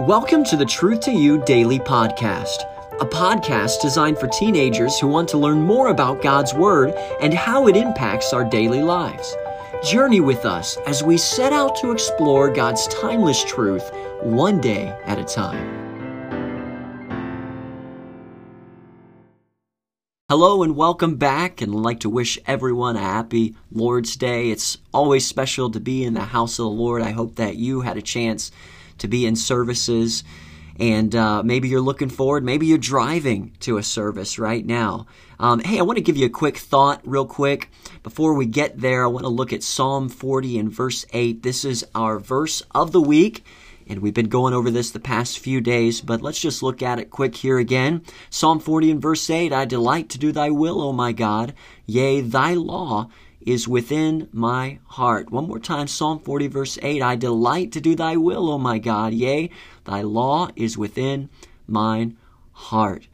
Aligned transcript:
Welcome 0.00 0.44
to 0.44 0.56
the 0.56 0.66
Truth 0.66 1.00
to 1.02 1.12
You 1.12 1.42
Daily 1.44 1.78
Podcast, 1.78 2.64
a 3.00 3.06
podcast 3.06 3.80
designed 3.80 4.18
for 4.18 4.26
teenagers 4.28 4.98
who 4.98 5.06
want 5.06 5.28
to 5.30 5.38
learn 5.38 5.62
more 5.62 5.88
about 5.88 6.20
God's 6.22 6.52
Word 6.52 6.92
and 7.20 7.32
how 7.32 7.68
it 7.68 7.76
impacts 7.76 8.32
our 8.32 8.44
daily 8.44 8.82
lives. 8.82 9.34
Journey 9.82 10.20
with 10.20 10.44
us 10.44 10.76
as 10.86 11.02
we 11.02 11.16
set 11.16 11.52
out 11.52 11.76
to 11.76 11.90
explore 11.90 12.52
God's 12.52 12.86
timeless 12.88 13.42
truth 13.44 13.90
one 14.22 14.60
day 14.60 14.88
at 15.04 15.18
a 15.18 15.24
time. 15.24 15.80
Hello 20.28 20.62
and 20.62 20.76
welcome 20.76 21.16
back, 21.16 21.60
and 21.60 21.74
I'd 21.74 21.80
like 21.80 22.00
to 22.00 22.10
wish 22.10 22.38
everyone 22.46 22.96
a 22.96 23.00
happy 23.00 23.54
Lord's 23.70 24.16
Day. 24.16 24.50
It's 24.50 24.78
always 24.92 25.26
special 25.26 25.70
to 25.70 25.80
be 25.80 26.04
in 26.04 26.14
the 26.14 26.20
house 26.20 26.58
of 26.58 26.64
the 26.64 26.70
Lord. 26.70 27.02
I 27.02 27.10
hope 27.10 27.36
that 27.36 27.56
you 27.56 27.82
had 27.82 27.96
a 27.96 28.02
chance 28.02 28.50
to 28.98 29.08
be 29.08 29.26
in 29.26 29.36
services, 29.36 30.24
and 30.78 31.14
uh, 31.14 31.42
maybe 31.42 31.68
you're 31.68 31.80
looking 31.80 32.08
forward, 32.08 32.44
maybe 32.44 32.66
you're 32.66 32.78
driving 32.78 33.52
to 33.60 33.76
a 33.76 33.82
service 33.82 34.38
right 34.38 34.64
now. 34.64 35.06
Um, 35.38 35.60
hey, 35.60 35.78
I 35.78 35.82
want 35.82 35.96
to 35.96 36.02
give 36.02 36.16
you 36.16 36.26
a 36.26 36.30
quick 36.30 36.56
thought, 36.56 37.00
real 37.04 37.26
quick. 37.26 37.70
Before 38.02 38.34
we 38.34 38.46
get 38.46 38.80
there, 38.80 39.04
I 39.04 39.08
want 39.08 39.24
to 39.24 39.28
look 39.28 39.52
at 39.52 39.62
Psalm 39.62 40.08
40 40.08 40.58
and 40.58 40.70
verse 40.70 41.04
8. 41.12 41.42
This 41.42 41.64
is 41.64 41.84
our 41.94 42.18
verse 42.18 42.62
of 42.72 42.92
the 42.92 43.00
week. 43.00 43.44
And 43.88 44.00
we've 44.00 44.14
been 44.14 44.28
going 44.28 44.54
over 44.54 44.70
this 44.70 44.92
the 44.92 45.00
past 45.00 45.40
few 45.40 45.60
days, 45.60 46.00
but 46.00 46.22
let's 46.22 46.40
just 46.40 46.62
look 46.62 46.82
at 46.82 46.98
it 46.98 47.10
quick 47.10 47.34
here 47.34 47.58
again. 47.58 48.02
Psalm 48.30 48.60
40 48.60 48.92
and 48.92 49.02
verse 49.02 49.28
8 49.28 49.52
I 49.52 49.64
delight 49.64 50.08
to 50.10 50.18
do 50.18 50.32
thy 50.32 50.50
will, 50.50 50.80
O 50.80 50.92
my 50.92 51.12
God. 51.12 51.52
Yea, 51.86 52.20
thy 52.20 52.54
law 52.54 53.10
is 53.46 53.68
within 53.68 54.28
my 54.32 54.78
heart. 54.86 55.30
One 55.30 55.48
more 55.48 55.58
time, 55.58 55.86
Psalm 55.86 56.18
40, 56.20 56.46
verse 56.48 56.78
8 56.82 57.02
I 57.02 57.16
delight 57.16 57.72
to 57.72 57.80
do 57.80 57.94
thy 57.94 58.16
will, 58.16 58.50
O 58.50 58.58
my 58.58 58.78
God. 58.78 59.12
Yea, 59.12 59.50
thy 59.84 60.02
law 60.02 60.48
is 60.56 60.78
within 60.78 61.28
mine 61.66 62.16
heart. 62.52 63.06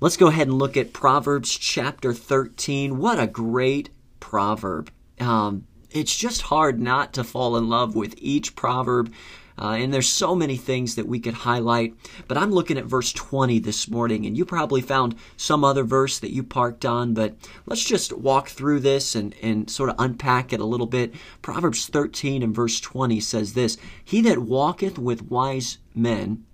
Let's 0.00 0.16
go 0.16 0.28
ahead 0.28 0.48
and 0.48 0.58
look 0.58 0.76
at 0.76 0.92
Proverbs 0.92 1.56
chapter 1.56 2.14
13. 2.14 2.98
What 2.98 3.20
a 3.20 3.26
great 3.26 3.90
proverb. 4.18 4.90
Um, 5.18 5.66
it's 5.90 6.16
just 6.16 6.42
hard 6.42 6.80
not 6.80 7.12
to 7.14 7.24
fall 7.24 7.56
in 7.56 7.68
love 7.68 7.94
with 7.94 8.14
each 8.18 8.56
proverb 8.56 9.12
uh, 9.60 9.72
and 9.72 9.92
there's 9.92 10.08
so 10.08 10.34
many 10.34 10.56
things 10.56 10.94
that 10.94 11.06
we 11.06 11.20
could 11.20 11.34
highlight, 11.34 11.94
but 12.26 12.38
I'm 12.38 12.50
looking 12.50 12.78
at 12.78 12.86
verse 12.86 13.12
20 13.12 13.58
this 13.58 13.88
morning, 13.88 14.24
and 14.24 14.36
you 14.36 14.44
probably 14.44 14.80
found 14.80 15.14
some 15.36 15.64
other 15.64 15.84
verse 15.84 16.18
that 16.18 16.32
you 16.32 16.42
parked 16.42 16.86
on, 16.86 17.12
but 17.12 17.36
let's 17.66 17.84
just 17.84 18.16
walk 18.16 18.48
through 18.48 18.80
this 18.80 19.14
and, 19.14 19.34
and 19.42 19.68
sort 19.68 19.90
of 19.90 19.96
unpack 19.98 20.52
it 20.52 20.60
a 20.60 20.64
little 20.64 20.86
bit. 20.86 21.12
Proverbs 21.42 21.86
13 21.86 22.42
and 22.42 22.54
verse 22.54 22.80
20 22.80 23.20
says 23.20 23.52
this 23.52 23.76
He 24.02 24.22
that 24.22 24.38
walketh 24.38 24.98
with 24.98 25.30
wise 25.30 25.78
men 25.94 26.44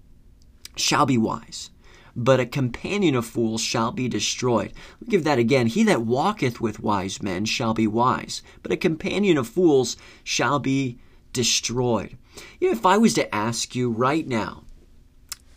shall 0.74 1.06
be 1.06 1.16
wise 1.16 1.70
but 2.18 2.40
a 2.40 2.46
companion 2.46 3.14
of 3.14 3.26
fools 3.26 3.60
shall 3.60 3.92
be 3.92 4.08
destroyed. 4.08 4.72
Me 5.00 5.08
give 5.08 5.24
that 5.24 5.38
again. 5.38 5.66
He 5.66 5.82
that 5.84 6.00
walketh 6.00 6.62
with 6.62 6.80
wise 6.80 7.22
men 7.22 7.44
shall 7.44 7.74
be 7.74 7.86
wise, 7.86 8.42
but 8.62 8.72
a 8.72 8.76
companion 8.76 9.36
of 9.36 9.46
fools 9.46 9.98
shall 10.24 10.58
be 10.58 10.98
destroyed. 11.36 12.16
You 12.60 12.68
know, 12.68 12.76
if 12.76 12.84
I 12.84 12.98
was 12.98 13.14
to 13.14 13.34
ask 13.34 13.74
you 13.74 13.90
right 13.90 14.26
now, 14.26 14.64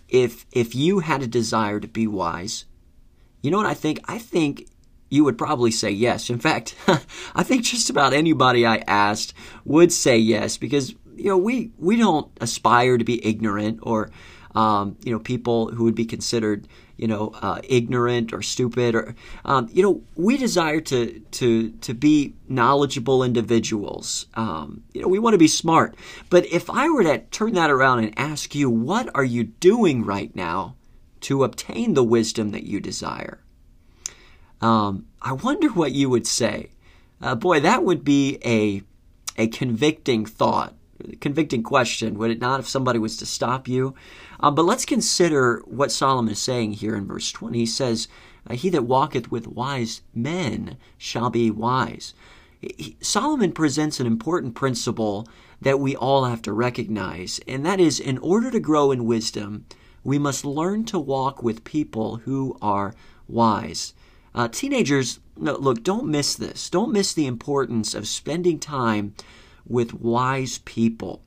if 0.08 0.46
if 0.52 0.76
you 0.76 1.00
had 1.00 1.22
a 1.22 1.28
desire 1.28 1.80
to 1.80 1.88
be 1.88 2.08
wise, 2.08 2.66
you 3.42 3.52
know 3.52 3.58
what 3.58 3.66
I 3.66 3.74
think? 3.74 4.00
I 4.06 4.18
think 4.18 4.68
you 5.10 5.24
would 5.24 5.38
probably 5.38 5.72
say 5.72 5.90
yes. 5.90 6.30
In 6.30 6.40
fact, 6.40 6.76
I 7.36 7.44
think 7.44 7.64
just 7.64 7.90
about 7.90 8.14
anybody 8.14 8.66
I 8.66 8.78
asked 8.88 9.34
would 9.66 9.92
say 9.92 10.18
yes 10.18 10.58
because 10.58 10.92
you 11.16 11.26
know 11.26 11.38
we 11.38 11.72
we 11.78 11.96
don't 11.96 12.32
aspire 12.42 12.98
to 12.98 13.04
be 13.04 13.26
ignorant 13.26 13.80
or 13.84 14.12
um, 14.56 14.98
you 15.04 15.12
know 15.12 15.20
people 15.20 15.72
who 15.72 15.84
would 15.84 15.96
be 15.96 16.06
considered 16.06 16.68
you 17.00 17.08
know, 17.08 17.32
uh, 17.42 17.62
ignorant 17.64 18.34
or 18.34 18.42
stupid, 18.42 18.94
or 18.94 19.16
um, 19.46 19.70
you 19.72 19.82
know, 19.82 20.04
we 20.16 20.38
desire 20.38 20.82
to 20.82 21.20
to 21.32 21.72
to 21.72 21.94
be 21.94 22.36
knowledgeable 22.50 23.24
individuals. 23.24 24.26
Um, 24.34 24.84
you 24.94 25.02
know, 25.02 25.08
we 25.08 25.18
want 25.18 25.34
to 25.34 25.38
be 25.38 25.48
smart. 25.48 25.96
But 26.30 26.46
if 26.48 26.70
I 26.70 26.90
were 26.90 27.04
to 27.04 27.20
turn 27.20 27.54
that 27.54 27.72
around 27.72 28.00
and 28.00 28.20
ask 28.20 28.54
you, 28.54 28.70
what 28.70 29.10
are 29.16 29.24
you 29.24 29.46
doing 29.46 30.04
right 30.04 30.36
now 30.36 30.76
to 31.22 31.46
obtain 31.46 31.94
the 31.94 32.04
wisdom 32.04 32.52
that 32.52 32.64
you 32.64 32.82
desire? 32.82 33.40
Um, 34.60 35.06
I 35.22 35.32
wonder 35.32 35.70
what 35.70 35.94
you 35.94 36.10
would 36.10 36.28
say. 36.28 36.72
Uh, 37.22 37.36
boy, 37.36 37.62
that 37.62 37.86
would 37.86 38.04
be 38.04 38.40
a 38.44 38.82
a 39.38 39.48
convicting 39.48 40.26
thought 40.26 40.74
convicting 41.20 41.64
question, 41.64 42.18
would 42.18 42.32
it 42.32 42.40
not, 42.40 42.60
if 42.60 42.68
somebody 42.68 43.00
was 43.00 43.18
to 43.18 43.26
stop 43.26 43.68
you? 43.68 43.94
Um, 44.40 44.56
but 44.56 44.66
let's 44.66 44.86
consider 44.86 45.62
what 45.66 45.92
Solomon 45.92 46.32
is 46.32 46.40
saying 46.40 46.74
here 46.74 46.96
in 46.96 47.06
verse 47.06 47.32
20. 47.32 47.60
He 47.60 47.66
says, 47.66 48.08
uh, 48.50 48.56
He 48.56 48.70
that 48.70 48.86
walketh 48.86 49.32
with 49.32 49.48
wise 49.48 50.02
men 50.14 50.78
shall 50.98 51.30
be 51.30 51.52
wise. 51.52 52.14
He, 52.62 52.98
Solomon 53.02 53.52
presents 53.52 54.00
an 54.00 54.08
important 54.08 54.56
principle 54.56 55.28
that 55.62 55.80
we 55.80 55.96
all 55.96 56.26
have 56.26 56.42
to 56.44 56.54
recognize, 56.54 57.40
and 57.48 57.66
that 57.66 57.80
is 57.80 58.00
in 58.00 58.18
order 58.20 58.50
to 58.52 58.60
grow 58.60 58.92
in 58.92 59.06
wisdom, 59.06 59.66
we 60.04 60.18
must 60.18 60.46
learn 60.46 60.86
to 60.86 61.00
walk 61.00 61.44
with 61.44 61.64
people 61.64 62.18
who 62.18 62.58
are 62.62 62.94
wise. 63.28 63.94
Uh, 64.34 64.48
teenagers, 64.48 65.20
no, 65.38 65.56
look, 65.58 65.84
don't 65.84 66.08
miss 66.08 66.36
this. 66.36 66.70
Don't 66.70 66.94
miss 66.94 67.14
the 67.14 67.28
importance 67.28 67.94
of 67.94 68.08
spending 68.08 68.60
time 68.60 69.14
with 69.70 69.94
wise 69.94 70.58
people. 70.60 71.22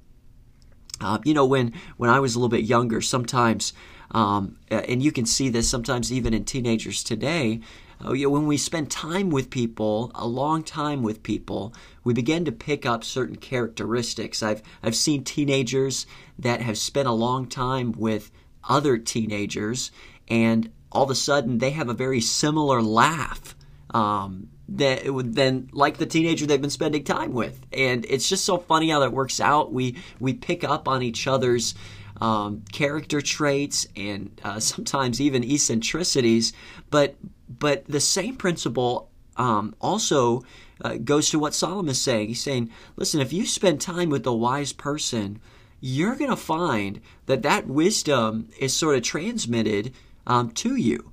Uh, 1.00 1.18
you 1.24 1.34
know, 1.34 1.46
when 1.46 1.72
when 1.96 2.10
I 2.10 2.20
was 2.20 2.34
a 2.34 2.38
little 2.38 2.48
bit 2.48 2.64
younger, 2.64 3.00
sometimes, 3.00 3.72
um, 4.10 4.58
and 4.70 5.02
you 5.02 5.10
can 5.10 5.26
see 5.26 5.48
this 5.48 5.68
sometimes 5.68 6.12
even 6.12 6.34
in 6.34 6.44
teenagers 6.44 7.02
today. 7.02 7.60
Uh, 8.04 8.12
you 8.12 8.26
know, 8.26 8.30
when 8.30 8.46
we 8.46 8.56
spend 8.56 8.90
time 8.90 9.30
with 9.30 9.50
people, 9.50 10.10
a 10.14 10.26
long 10.26 10.62
time 10.62 11.02
with 11.02 11.22
people, 11.22 11.72
we 12.04 12.12
begin 12.12 12.44
to 12.44 12.52
pick 12.52 12.84
up 12.84 13.04
certain 13.04 13.36
characteristics. 13.36 14.42
I've 14.42 14.62
I've 14.82 14.96
seen 14.96 15.24
teenagers 15.24 16.06
that 16.38 16.60
have 16.60 16.78
spent 16.78 17.08
a 17.08 17.12
long 17.12 17.46
time 17.46 17.92
with 17.92 18.30
other 18.68 18.98
teenagers, 18.98 19.90
and 20.28 20.70
all 20.90 21.04
of 21.04 21.10
a 21.10 21.14
sudden 21.14 21.58
they 21.58 21.70
have 21.70 21.88
a 21.88 21.94
very 21.94 22.20
similar 22.20 22.82
laugh. 22.82 23.56
Um, 23.92 24.48
that 24.76 25.02
than 25.34 25.68
like 25.72 25.98
the 25.98 26.06
teenager 26.06 26.46
they've 26.46 26.60
been 26.60 26.70
spending 26.70 27.04
time 27.04 27.32
with. 27.32 27.60
And 27.72 28.06
it's 28.08 28.28
just 28.28 28.44
so 28.44 28.58
funny 28.58 28.90
how 28.90 29.00
that 29.00 29.12
works 29.12 29.40
out. 29.40 29.72
We 29.72 29.96
we 30.18 30.32
pick 30.34 30.64
up 30.64 30.88
on 30.88 31.02
each 31.02 31.26
other's 31.26 31.74
um, 32.20 32.62
character 32.72 33.20
traits 33.20 33.86
and 33.96 34.40
uh, 34.44 34.60
sometimes 34.60 35.20
even 35.20 35.44
eccentricities, 35.44 36.52
but 36.90 37.16
but 37.48 37.84
the 37.86 38.00
same 38.00 38.36
principle 38.36 39.10
um, 39.36 39.74
also 39.80 40.42
uh, 40.82 40.96
goes 40.96 41.30
to 41.30 41.38
what 41.38 41.54
Solomon 41.54 41.90
is 41.90 42.00
saying. 42.00 42.28
He's 42.28 42.42
saying, 42.42 42.70
listen, 42.96 43.20
if 43.20 43.32
you 43.32 43.46
spend 43.46 43.80
time 43.80 44.10
with 44.10 44.26
a 44.26 44.32
wise 44.32 44.72
person, 44.72 45.40
you're 45.80 46.16
going 46.16 46.30
to 46.30 46.36
find 46.36 47.00
that 47.26 47.42
that 47.42 47.66
wisdom 47.66 48.48
is 48.58 48.74
sort 48.74 48.96
of 48.96 49.02
transmitted 49.02 49.92
um, 50.26 50.50
to 50.52 50.76
you. 50.76 51.12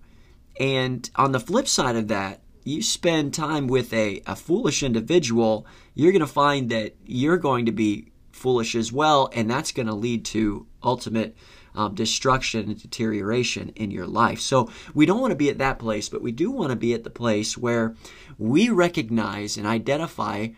And 0.60 1.10
on 1.16 1.32
the 1.32 1.40
flip 1.40 1.68
side 1.68 1.96
of 1.96 2.08
that, 2.10 2.42
you 2.70 2.82
spend 2.82 3.34
time 3.34 3.68
with 3.68 3.92
a, 3.94 4.22
a 4.26 4.36
foolish 4.36 4.84
individual, 4.84 5.66
you're 5.96 6.12
going 6.12 6.20
to 6.20 6.28
find 6.28 6.70
that 6.70 6.96
you're 7.06 7.38
going 7.38 7.66
to 7.66 7.72
be 7.72 8.12
foolish 8.32 8.76
as 8.76 8.92
well, 8.92 9.30
and 9.34 9.50
that's 9.50 9.72
going 9.72 9.88
to 9.88 9.94
lead 9.94 10.24
to 10.24 10.66
ultimate 10.84 11.36
um, 11.76 11.94
destruction 11.94 12.70
and 12.70 12.82
deterioration 12.82 13.70
in 13.76 13.92
your 13.92 14.08
life. 14.08 14.40
So 14.40 14.70
we 14.94 15.06
don't 15.06 15.20
want 15.20 15.32
to 15.32 15.38
be 15.38 15.50
at 15.50 15.58
that 15.58 15.80
place, 15.80 16.10
but 16.10 16.22
we 16.22 16.32
do 16.32 16.52
want 16.52 16.70
to 16.70 16.76
be 16.76 16.94
at 16.94 17.04
the 17.04 17.10
place 17.10 17.58
where 17.58 17.96
we 18.38 18.70
recognize 18.70 19.58
and 19.58 19.68
identify 19.68 20.50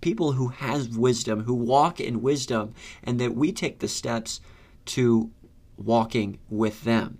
people 0.00 0.32
who 0.32 0.48
have 0.48 0.96
wisdom, 0.96 1.44
who 1.44 1.54
walk 1.54 2.00
in 2.00 2.22
wisdom, 2.22 2.74
and 3.02 3.20
that 3.20 3.34
we 3.34 3.52
take 3.52 3.78
the 3.78 3.88
steps 3.88 4.40
to 4.86 5.30
walking 5.76 6.38
with 6.48 6.84
them. 6.84 7.18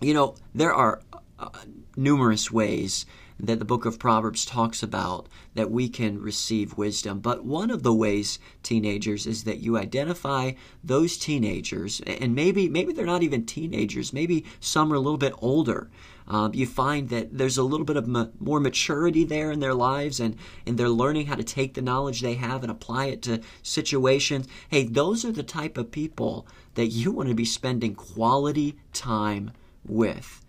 You 0.00 0.14
know, 0.14 0.36
there 0.54 0.72
are 0.72 1.02
uh, 1.38 1.48
numerous 1.96 2.50
ways 2.50 3.06
that 3.40 3.58
the 3.58 3.64
book 3.64 3.84
of 3.84 3.98
Proverbs 3.98 4.44
talks 4.44 4.82
about 4.82 5.28
that 5.54 5.70
we 5.70 5.88
can 5.88 6.20
receive 6.20 6.78
wisdom. 6.78 7.20
But 7.20 7.44
one 7.44 7.70
of 7.70 7.82
the 7.82 7.92
ways, 7.92 8.38
teenagers, 8.62 9.26
is 9.26 9.44
that 9.44 9.58
you 9.58 9.76
identify 9.76 10.52
those 10.82 11.18
teenagers, 11.18 12.00
and 12.06 12.34
maybe 12.34 12.68
maybe 12.68 12.92
they're 12.92 13.04
not 13.04 13.22
even 13.22 13.44
teenagers. 13.44 14.12
Maybe 14.12 14.44
some 14.60 14.92
are 14.92 14.96
a 14.96 15.00
little 15.00 15.18
bit 15.18 15.34
older. 15.38 15.90
Um, 16.26 16.54
you 16.54 16.66
find 16.66 17.10
that 17.10 17.36
there's 17.36 17.58
a 17.58 17.62
little 17.62 17.84
bit 17.84 17.98
of 17.98 18.06
ma- 18.06 18.28
more 18.38 18.60
maturity 18.60 19.24
there 19.24 19.50
in 19.50 19.60
their 19.60 19.74
lives, 19.74 20.20
and 20.20 20.36
and 20.66 20.78
they're 20.78 20.88
learning 20.88 21.26
how 21.26 21.34
to 21.34 21.44
take 21.44 21.74
the 21.74 21.82
knowledge 21.82 22.20
they 22.20 22.34
have 22.34 22.62
and 22.62 22.70
apply 22.70 23.06
it 23.06 23.22
to 23.22 23.40
situations. 23.62 24.48
Hey, 24.68 24.84
those 24.84 25.24
are 25.24 25.32
the 25.32 25.42
type 25.42 25.76
of 25.76 25.90
people 25.90 26.46
that 26.74 26.86
you 26.86 27.10
want 27.12 27.28
to 27.28 27.34
be 27.34 27.44
spending 27.44 27.94
quality 27.94 28.76
time 28.92 29.52
with. 29.84 30.40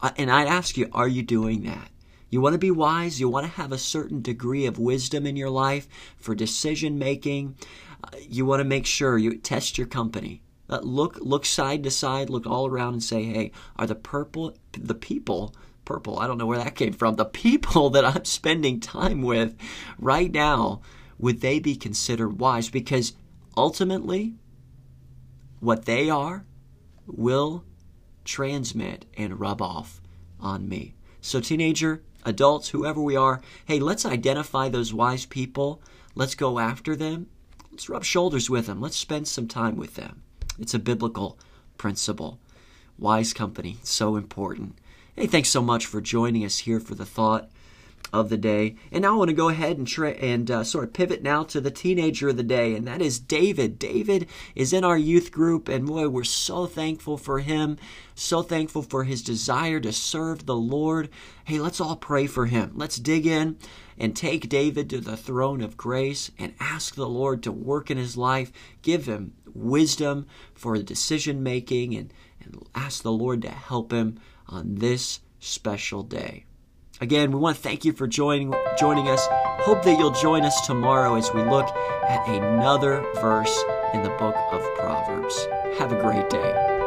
Uh, 0.00 0.10
and 0.16 0.30
I 0.30 0.44
ask 0.44 0.76
you, 0.76 0.88
are 0.92 1.08
you 1.08 1.22
doing 1.22 1.62
that? 1.64 1.88
You 2.34 2.40
want 2.40 2.54
to 2.54 2.58
be 2.58 2.72
wise. 2.72 3.20
You 3.20 3.28
want 3.28 3.46
to 3.46 3.52
have 3.52 3.70
a 3.70 3.78
certain 3.78 4.20
degree 4.20 4.66
of 4.66 4.76
wisdom 4.76 5.24
in 5.24 5.36
your 5.36 5.50
life 5.50 5.86
for 6.16 6.34
decision 6.34 6.98
making. 6.98 7.54
You 8.28 8.44
want 8.44 8.58
to 8.58 8.64
make 8.64 8.86
sure 8.86 9.16
you 9.16 9.36
test 9.36 9.78
your 9.78 9.86
company. 9.86 10.42
Look, 10.66 11.16
look 11.20 11.46
side 11.46 11.84
to 11.84 11.92
side, 11.92 12.30
look 12.30 12.44
all 12.44 12.66
around, 12.66 12.94
and 12.94 13.04
say, 13.04 13.22
"Hey, 13.22 13.52
are 13.76 13.86
the 13.86 13.94
purple, 13.94 14.56
the 14.72 14.96
people, 14.96 15.54
purple? 15.84 16.18
I 16.18 16.26
don't 16.26 16.36
know 16.36 16.46
where 16.46 16.58
that 16.58 16.74
came 16.74 16.92
from. 16.92 17.14
The 17.14 17.24
people 17.24 17.88
that 17.94 18.04
I'm 18.04 18.24
spending 18.24 18.80
time 18.80 19.22
with 19.22 19.56
right 19.96 20.32
now, 20.32 20.80
would 21.20 21.40
they 21.40 21.60
be 21.60 21.76
considered 21.76 22.40
wise? 22.40 22.68
Because 22.68 23.12
ultimately, 23.56 24.34
what 25.60 25.84
they 25.84 26.10
are 26.10 26.46
will 27.06 27.64
transmit 28.24 29.06
and 29.16 29.38
rub 29.38 29.62
off 29.62 30.00
on 30.40 30.68
me. 30.68 30.96
So, 31.20 31.40
teenager, 31.40 32.02
adults, 32.24 32.68
whoever 32.68 33.00
we 33.00 33.16
are, 33.16 33.40
hey, 33.66 33.78
let's 33.78 34.06
identify 34.06 34.68
those 34.68 34.94
wise 34.94 35.26
people. 35.26 35.82
Let's 36.14 36.34
go 36.34 36.58
after 36.58 36.96
them. 36.96 37.26
Let's 37.70 37.88
rub 37.88 38.04
shoulders 38.04 38.48
with 38.48 38.66
them. 38.66 38.80
Let's 38.80 38.96
spend 38.96 39.28
some 39.28 39.48
time 39.48 39.76
with 39.76 39.94
them. 39.94 40.22
It's 40.58 40.74
a 40.74 40.78
biblical 40.78 41.38
principle. 41.76 42.38
Wise 42.98 43.32
company, 43.32 43.78
so 43.82 44.16
important. 44.16 44.78
Hey, 45.16 45.26
thanks 45.26 45.48
so 45.48 45.62
much 45.62 45.86
for 45.86 46.00
joining 46.00 46.44
us 46.44 46.58
here 46.58 46.78
for 46.78 46.94
the 46.94 47.04
thought 47.04 47.50
of 48.14 48.28
the 48.28 48.36
day. 48.36 48.76
And 48.92 49.02
now 49.02 49.14
I 49.14 49.16
want 49.16 49.30
to 49.30 49.34
go 49.34 49.48
ahead 49.48 49.76
and 49.76 49.88
try 49.88 50.10
and 50.10 50.48
uh, 50.48 50.62
sort 50.62 50.84
of 50.84 50.92
pivot 50.92 51.20
now 51.20 51.42
to 51.42 51.60
the 51.60 51.72
teenager 51.72 52.28
of 52.28 52.36
the 52.36 52.44
day, 52.44 52.76
and 52.76 52.86
that 52.86 53.02
is 53.02 53.18
David. 53.18 53.76
David 53.76 54.28
is 54.54 54.72
in 54.72 54.84
our 54.84 54.96
youth 54.96 55.32
group, 55.32 55.68
and 55.68 55.84
boy, 55.84 56.08
we're 56.08 56.22
so 56.22 56.66
thankful 56.66 57.18
for 57.18 57.40
him, 57.40 57.76
so 58.14 58.40
thankful 58.40 58.82
for 58.82 59.02
his 59.02 59.20
desire 59.20 59.80
to 59.80 59.92
serve 59.92 60.46
the 60.46 60.54
Lord. 60.54 61.08
Hey, 61.44 61.58
let's 61.58 61.80
all 61.80 61.96
pray 61.96 62.28
for 62.28 62.46
him. 62.46 62.70
Let's 62.76 62.98
dig 62.98 63.26
in 63.26 63.58
and 63.98 64.14
take 64.14 64.48
David 64.48 64.88
to 64.90 65.00
the 65.00 65.16
throne 65.16 65.60
of 65.60 65.76
grace 65.76 66.30
and 66.38 66.54
ask 66.60 66.94
the 66.94 67.08
Lord 67.08 67.42
to 67.42 67.50
work 67.50 67.90
in 67.90 67.98
his 67.98 68.16
life, 68.16 68.52
give 68.82 69.06
him 69.06 69.34
wisdom 69.52 70.28
for 70.54 70.80
decision 70.80 71.42
making, 71.42 71.96
and, 71.96 72.14
and 72.40 72.64
ask 72.76 73.02
the 73.02 73.10
Lord 73.10 73.42
to 73.42 73.50
help 73.50 73.92
him 73.92 74.20
on 74.46 74.76
this 74.76 75.18
special 75.40 76.04
day. 76.04 76.44
Again, 77.00 77.32
we 77.32 77.38
want 77.38 77.56
to 77.56 77.62
thank 77.62 77.84
you 77.84 77.92
for 77.92 78.06
joining 78.06 78.54
joining 78.78 79.08
us. 79.08 79.26
Hope 79.64 79.82
that 79.84 79.98
you'll 79.98 80.10
join 80.10 80.44
us 80.44 80.66
tomorrow 80.66 81.16
as 81.16 81.32
we 81.32 81.42
look 81.42 81.66
at 81.66 82.28
another 82.28 83.04
verse 83.16 83.64
in 83.92 84.02
the 84.02 84.10
book 84.10 84.36
of 84.52 84.62
Proverbs. 84.76 85.46
Have 85.78 85.92
a 85.92 86.00
great 86.00 86.30
day. 86.30 86.83